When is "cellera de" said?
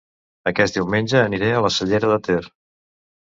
1.75-2.17